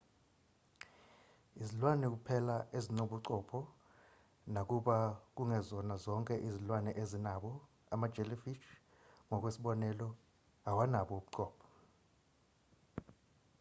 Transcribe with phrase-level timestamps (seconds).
[1.61, 3.59] izilwane kuphela ezinobuchopho
[4.53, 4.95] nakuba
[5.35, 7.51] kungezona zonke izilwane ezinabo;
[7.93, 8.67] ama-jellyfish
[9.27, 10.07] ngokwesibonelo
[10.69, 11.65] awanabo ubuchopho